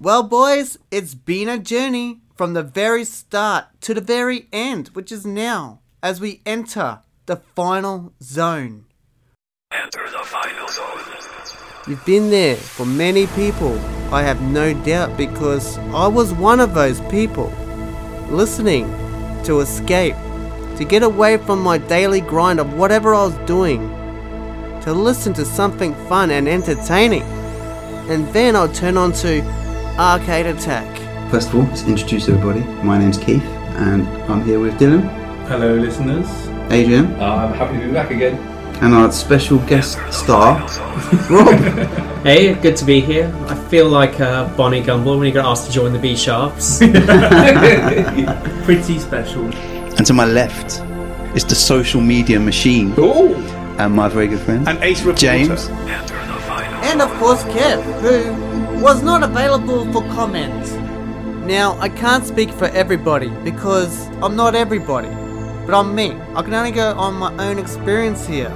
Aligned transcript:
Well, 0.00 0.24
boys, 0.24 0.76
it's 0.90 1.14
been 1.14 1.48
a 1.48 1.56
journey 1.56 2.20
from 2.34 2.52
the 2.52 2.64
very 2.64 3.04
start 3.04 3.66
to 3.82 3.94
the 3.94 4.00
very 4.00 4.48
end, 4.52 4.88
which 4.88 5.12
is 5.12 5.24
now, 5.24 5.80
as 6.02 6.20
we 6.20 6.42
enter 6.44 6.98
the 7.26 7.36
final 7.54 8.12
zone. 8.20 8.86
Enter 9.70 10.04
the 10.10 10.24
final 10.24 10.66
zone. 10.66 10.98
You've 11.86 12.04
been 12.04 12.28
there 12.28 12.56
for 12.56 12.84
many 12.84 13.28
people, 13.28 13.78
I 14.12 14.22
have 14.22 14.42
no 14.42 14.74
doubt, 14.82 15.16
because 15.16 15.78
I 15.78 16.08
was 16.08 16.32
one 16.32 16.58
of 16.58 16.74
those 16.74 17.00
people. 17.02 17.52
Listening 18.30 18.86
to 19.44 19.60
escape, 19.60 20.16
to 20.76 20.84
get 20.84 21.04
away 21.04 21.36
from 21.36 21.62
my 21.62 21.78
daily 21.78 22.20
grind 22.20 22.58
of 22.58 22.74
whatever 22.74 23.14
I 23.14 23.26
was 23.26 23.46
doing, 23.46 23.88
to 24.82 24.92
listen 24.92 25.32
to 25.34 25.44
something 25.44 25.94
fun 26.08 26.32
and 26.32 26.48
entertaining. 26.48 27.22
And 28.10 28.26
then 28.34 28.56
I'll 28.56 28.72
turn 28.72 28.96
on 28.96 29.12
to 29.12 29.63
Arcade 29.98 30.46
Attack. 30.46 31.30
First 31.30 31.48
of 31.48 31.54
all, 31.56 31.62
let's 31.62 31.84
introduce 31.86 32.28
everybody. 32.28 32.60
My 32.82 32.98
name's 32.98 33.18
Keith, 33.18 33.42
and 33.76 34.06
I'm 34.30 34.44
here 34.44 34.60
with 34.60 34.74
Dylan, 34.74 35.02
Hello, 35.48 35.74
listeners. 35.76 36.26
Adrian, 36.70 37.14
Uh, 37.20 37.24
I'm 37.48 37.52
happy 37.54 37.78
to 37.78 37.86
be 37.86 37.92
back 37.92 38.10
again. 38.10 38.36
and 38.82 38.92
our 38.94 39.10
special 39.12 39.58
guest 39.60 39.98
star, 40.10 40.60
Rob. 41.30 42.00
Hey, 42.24 42.54
good 42.54 42.74
to 42.78 42.86
be 42.86 43.00
here. 43.00 43.30
I 43.48 43.54
feel 43.68 43.86
like 43.90 44.18
uh, 44.18 44.48
Barney 44.56 44.80
Gumble 44.80 45.18
when 45.18 45.26
he 45.26 45.32
got 45.32 45.44
asked 45.44 45.66
to 45.66 45.72
join 45.72 45.92
the 45.92 45.98
Be 45.98 46.16
Sharps. 46.16 46.78
Pretty 48.64 48.98
special. 48.98 49.44
and 49.98 50.06
to 50.06 50.14
my 50.14 50.24
left 50.24 50.80
is 51.36 51.44
the 51.44 51.54
social 51.54 52.00
media 52.00 52.40
machine, 52.40 52.94
Oh, 52.96 53.34
and 53.78 53.92
my 53.94 54.08
very 54.08 54.26
good 54.28 54.40
friend, 54.40 54.66
and 54.68 54.82
Ace 54.82 55.00
Reporter. 55.02 55.20
James. 55.20 55.68
Enter 55.68 56.14
the 56.26 56.40
final 56.48 56.74
And 56.88 57.02
of 57.02 57.10
course, 57.18 57.42
Kev, 57.44 57.82
who 58.00 58.63
was 58.84 59.02
not 59.02 59.22
available 59.22 59.90
for 59.94 60.02
comment. 60.12 60.70
Now, 61.46 61.78
I 61.80 61.88
can't 61.88 62.22
speak 62.22 62.50
for 62.50 62.66
everybody 62.66 63.30
because 63.42 64.08
I'm 64.22 64.36
not 64.36 64.54
everybody, 64.54 65.08
but 65.64 65.72
I'm 65.72 65.94
me. 65.94 66.12
I 66.34 66.42
can 66.42 66.52
only 66.52 66.70
go 66.70 66.92
on 66.92 67.14
my 67.14 67.32
own 67.38 67.58
experience 67.58 68.26
here. 68.26 68.50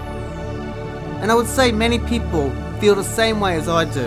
And 1.22 1.30
I 1.30 1.34
would 1.34 1.47
say 1.47 1.72
many 1.72 1.98
people 2.00 2.50
feel 2.78 2.94
the 2.94 3.03
same 3.03 3.41
way 3.41 3.56
as 3.56 3.70
I 3.70 3.86
do. 3.86 4.06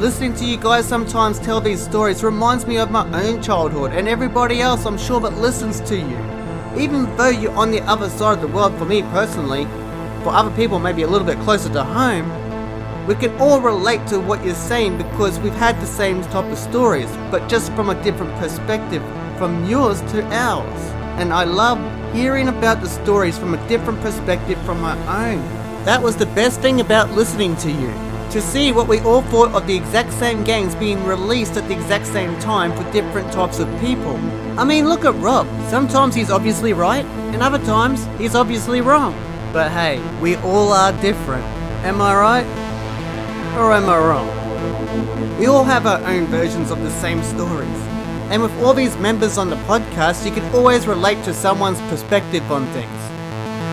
Listening 0.00 0.34
to 0.34 0.44
you 0.44 0.56
guys 0.56 0.86
sometimes 0.86 1.40
tell 1.40 1.60
these 1.60 1.82
stories 1.82 2.22
reminds 2.22 2.64
me 2.64 2.78
of 2.78 2.92
my 2.92 3.04
own 3.20 3.42
childhood 3.42 3.92
and 3.92 4.06
everybody 4.06 4.60
else 4.60 4.86
I'm 4.86 4.96
sure 4.96 5.18
that 5.18 5.38
listens 5.38 5.80
to 5.88 5.96
you. 5.96 6.16
Even 6.80 7.12
though 7.16 7.30
you're 7.30 7.56
on 7.56 7.72
the 7.72 7.80
other 7.90 8.08
side 8.08 8.34
of 8.34 8.40
the 8.40 8.54
world, 8.56 8.78
for 8.78 8.84
me 8.84 9.02
personally, 9.02 9.64
for 10.22 10.28
other 10.28 10.54
people 10.54 10.78
maybe 10.78 11.02
a 11.02 11.08
little 11.08 11.26
bit 11.26 11.40
closer 11.40 11.72
to 11.72 11.82
home, 11.82 12.30
we 13.06 13.14
can 13.14 13.36
all 13.38 13.60
relate 13.60 14.06
to 14.06 14.18
what 14.18 14.42
you're 14.42 14.54
saying 14.54 14.96
because 14.96 15.38
we've 15.38 15.52
had 15.52 15.78
the 15.78 15.86
same 15.86 16.22
type 16.22 16.50
of 16.50 16.56
stories, 16.56 17.10
but 17.30 17.48
just 17.50 17.70
from 17.74 17.90
a 17.90 18.02
different 18.02 18.34
perspective, 18.38 19.02
from 19.36 19.66
yours 19.66 20.00
to 20.12 20.24
ours. 20.32 20.80
And 21.18 21.30
I 21.30 21.44
love 21.44 21.78
hearing 22.14 22.48
about 22.48 22.80
the 22.80 22.88
stories 22.88 23.36
from 23.38 23.52
a 23.52 23.68
different 23.68 24.00
perspective 24.00 24.58
from 24.62 24.80
my 24.80 24.96
own. 25.32 25.38
That 25.84 26.02
was 26.02 26.16
the 26.16 26.26
best 26.26 26.60
thing 26.62 26.80
about 26.80 27.10
listening 27.10 27.56
to 27.56 27.70
you. 27.70 27.92
To 28.30 28.40
see 28.40 28.72
what 28.72 28.88
we 28.88 29.00
all 29.00 29.20
thought 29.22 29.52
of 29.52 29.66
the 29.66 29.76
exact 29.76 30.12
same 30.14 30.42
games 30.42 30.74
being 30.74 31.04
released 31.04 31.58
at 31.58 31.68
the 31.68 31.74
exact 31.74 32.06
same 32.06 32.36
time 32.40 32.72
for 32.72 32.90
different 32.90 33.30
types 33.32 33.58
of 33.58 33.68
people. 33.80 34.16
I 34.58 34.64
mean, 34.64 34.88
look 34.88 35.04
at 35.04 35.14
Rob. 35.16 35.46
Sometimes 35.68 36.14
he's 36.14 36.30
obviously 36.30 36.72
right, 36.72 37.04
and 37.04 37.42
other 37.42 37.64
times 37.66 38.08
he's 38.18 38.34
obviously 38.34 38.80
wrong. 38.80 39.12
But 39.52 39.70
hey, 39.72 40.02
we 40.22 40.36
all 40.36 40.72
are 40.72 40.92
different. 41.02 41.44
Am 41.84 42.00
I 42.00 42.14
right? 42.16 42.63
Or 43.56 43.72
am 43.72 43.88
I 43.88 43.98
wrong? 43.98 45.38
We 45.38 45.46
all 45.46 45.62
have 45.62 45.86
our 45.86 46.02
own 46.04 46.26
versions 46.26 46.72
of 46.72 46.82
the 46.82 46.90
same 46.90 47.22
stories. 47.22 47.80
And 48.30 48.42
with 48.42 48.52
all 48.60 48.74
these 48.74 48.96
members 48.96 49.38
on 49.38 49.48
the 49.48 49.56
podcast, 49.68 50.26
you 50.26 50.32
can 50.32 50.44
always 50.54 50.88
relate 50.88 51.22
to 51.24 51.32
someone's 51.32 51.80
perspective 51.82 52.50
on 52.50 52.66
things. 52.72 53.00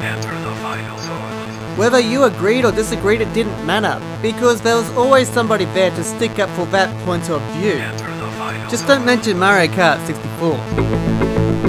Enter 0.03 0.39
the 0.41 0.55
final 0.61 0.97
zone. 0.99 1.77
Whether 1.77 1.99
you 1.99 2.25
agreed 2.25 2.63
or 2.63 2.71
disagreed, 2.71 3.21
it 3.21 3.33
didn't 3.33 3.65
matter, 3.65 3.99
because 4.21 4.61
there 4.61 4.75
was 4.75 4.89
always 4.91 5.27
somebody 5.29 5.65
there 5.65 5.89
to 5.89 6.03
stick 6.03 6.37
up 6.37 6.49
for 6.51 6.65
that 6.67 6.89
point 7.05 7.29
of 7.29 7.41
view. 7.53 8.10
Just 8.69 8.87
don't 8.87 9.05
mention 9.05 9.37
Mario 9.37 9.71
Kart 9.71 10.05
64. 10.05 10.55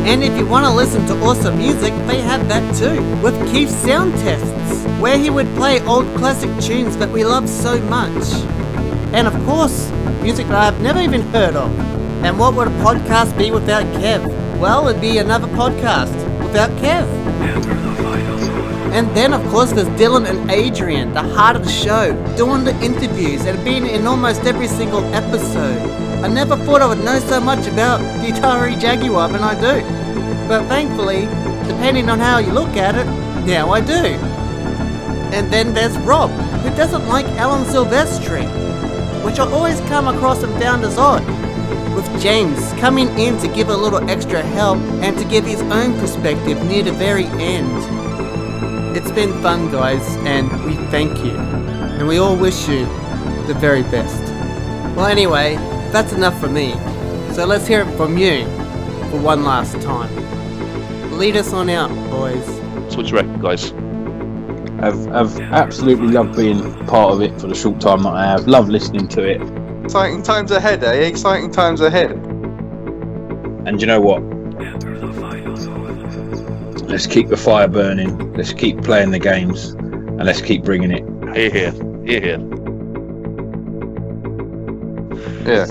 And 0.04 0.22
if 0.22 0.36
you 0.36 0.46
want 0.46 0.66
to 0.66 0.72
listen 0.72 1.06
to 1.06 1.14
awesome 1.24 1.58
music, 1.58 1.92
they 2.06 2.20
have 2.20 2.48
that 2.48 2.74
too, 2.74 3.00
with 3.22 3.34
Keith's 3.52 3.74
sound 3.74 4.12
tests, 4.14 4.84
where 5.00 5.16
he 5.16 5.30
would 5.30 5.46
play 5.54 5.80
old 5.82 6.06
classic 6.16 6.50
tunes 6.60 6.96
that 6.96 7.08
we 7.10 7.24
love 7.24 7.48
so 7.48 7.80
much. 7.82 8.24
And 9.12 9.26
of 9.26 9.34
course, 9.44 9.90
music 10.22 10.46
that 10.48 10.56
I've 10.56 10.80
never 10.80 11.00
even 11.00 11.22
heard 11.22 11.54
of. 11.54 11.70
And 12.24 12.38
what 12.38 12.54
would 12.54 12.68
a 12.68 12.70
podcast 12.82 13.36
be 13.36 13.50
without 13.50 13.84
Kev? 14.00 14.26
Well, 14.58 14.88
it'd 14.88 15.00
be 15.00 15.18
another 15.18 15.48
podcast 15.48 16.14
without 16.40 16.70
Kev. 16.78 17.81
And 18.92 19.08
then, 19.16 19.32
of 19.32 19.42
course, 19.50 19.72
there's 19.72 19.88
Dylan 19.98 20.28
and 20.28 20.50
Adrian, 20.50 21.14
the 21.14 21.22
heart 21.22 21.56
of 21.56 21.64
the 21.64 21.70
show, 21.70 22.12
doing 22.36 22.62
the 22.62 22.78
interviews 22.82 23.46
and 23.46 23.64
being 23.64 23.86
in 23.86 24.06
almost 24.06 24.42
every 24.42 24.68
single 24.68 25.02
episode. 25.14 25.80
I 26.22 26.28
never 26.28 26.56
thought 26.58 26.82
I 26.82 26.86
would 26.86 27.02
know 27.02 27.18
so 27.18 27.40
much 27.40 27.66
about 27.66 28.00
the 28.20 28.28
Atari 28.28 28.78
Jaguar 28.78 29.30
than 29.30 29.42
I 29.42 29.54
do. 29.54 29.80
But 30.46 30.68
thankfully, 30.68 31.22
depending 31.66 32.10
on 32.10 32.18
how 32.18 32.36
you 32.36 32.52
look 32.52 32.76
at 32.76 32.94
it, 32.94 33.06
now 33.46 33.70
I 33.70 33.80
do. 33.80 34.18
And 35.32 35.50
then 35.50 35.72
there's 35.72 35.96
Rob, 36.00 36.30
who 36.30 36.68
doesn't 36.76 37.08
like 37.08 37.24
Alan 37.40 37.64
Silvestri, 37.64 38.44
which 39.24 39.38
I 39.38 39.50
always 39.50 39.80
come 39.88 40.06
across 40.06 40.42
and 40.42 40.52
found 40.62 40.84
as 40.84 40.98
odd. 40.98 41.24
With 41.96 42.06
James 42.20 42.72
coming 42.74 43.08
in 43.18 43.38
to 43.38 43.48
give 43.48 43.70
a 43.70 43.76
little 43.76 44.08
extra 44.10 44.42
help 44.42 44.76
and 45.02 45.16
to 45.16 45.24
give 45.24 45.46
his 45.46 45.62
own 45.62 45.98
perspective 45.98 46.62
near 46.66 46.82
the 46.82 46.92
very 46.92 47.24
end. 47.24 48.11
It's 48.94 49.10
been 49.10 49.32
fun, 49.42 49.70
guys, 49.72 50.02
and 50.26 50.50
we 50.66 50.74
thank 50.90 51.16
you. 51.24 51.30
And 51.30 52.06
we 52.06 52.18
all 52.18 52.36
wish 52.36 52.68
you 52.68 52.84
the 53.46 53.56
very 53.58 53.82
best. 53.84 54.22
Well, 54.94 55.06
anyway, 55.06 55.54
that's 55.92 56.12
enough 56.12 56.38
for 56.38 56.48
me. 56.48 56.72
So 57.32 57.46
let's 57.46 57.66
hear 57.66 57.80
it 57.80 57.96
from 57.96 58.18
you 58.18 58.44
for 59.10 59.18
one 59.18 59.44
last 59.44 59.80
time. 59.80 60.14
Lead 61.16 61.36
us 61.36 61.54
on 61.54 61.70
out, 61.70 61.88
boys. 62.10 62.44
So 62.92 62.98
what 62.98 63.06
do 63.06 63.12
you 63.12 63.14
reckon, 63.14 63.40
guys? 63.40 63.72
I've, 64.82 65.08
I've 65.08 65.40
absolutely 65.52 66.08
loved 66.08 66.36
being 66.36 66.60
part 66.86 67.14
of 67.14 67.22
it 67.22 67.40
for 67.40 67.46
the 67.46 67.54
short 67.54 67.80
time 67.80 68.02
that 68.02 68.12
I 68.12 68.26
have. 68.26 68.46
Love 68.46 68.68
listening 68.68 69.08
to 69.08 69.24
it. 69.24 69.40
Exciting 69.84 70.22
times 70.22 70.50
ahead, 70.50 70.84
eh? 70.84 70.92
Exciting 70.92 71.50
times 71.50 71.80
ahead. 71.80 72.10
And 73.66 73.80
you 73.80 73.86
know 73.86 74.02
what? 74.02 74.22
Let's 76.92 77.06
keep 77.06 77.28
the 77.28 77.36
fire 77.38 77.68
burning. 77.68 78.34
Let's 78.34 78.52
keep 78.52 78.84
playing 78.84 79.12
the 79.12 79.18
games. 79.18 79.70
And 79.70 80.26
let's 80.26 80.42
keep 80.42 80.62
bringing 80.62 80.90
it. 80.90 81.02
Here, 81.34 81.48
here, 81.48 81.72
here, 82.04 82.20
here. 82.20 82.38
Yeah. 85.46 85.64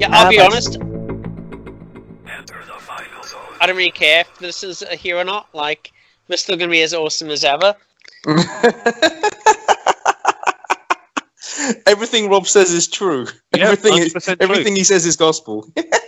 Yeah, 0.00 0.08
I'll 0.10 0.30
be 0.30 0.40
honest. 0.40 0.74
Enter 0.74 0.90
the 2.66 2.80
final 2.80 3.22
zone. 3.22 3.40
I 3.60 3.68
don't 3.68 3.76
really 3.76 3.92
care 3.92 4.22
if 4.22 4.36
this 4.40 4.64
is 4.64 4.82
a 4.82 4.96
here 4.96 5.16
or 5.16 5.22
not. 5.22 5.46
Like, 5.52 5.92
we're 6.26 6.38
still 6.38 6.56
gonna 6.56 6.72
be 6.72 6.82
as 6.82 6.92
awesome 6.92 7.30
as 7.30 7.44
ever. 7.44 7.76
everything 11.86 12.28
Rob 12.28 12.48
says 12.48 12.72
is 12.72 12.88
true. 12.88 13.28
Yeah, 13.54 13.66
everything, 13.66 13.92
100% 13.92 14.24
true. 14.24 14.36
everything 14.40 14.74
he 14.74 14.82
says 14.82 15.06
is 15.06 15.16
gospel. 15.16 15.68